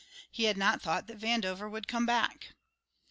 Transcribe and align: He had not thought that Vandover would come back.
He 0.31 0.45
had 0.45 0.57
not 0.57 0.81
thought 0.81 1.05
that 1.05 1.19
Vandover 1.19 1.69
would 1.69 1.87
come 1.87 2.07
back. 2.07 2.55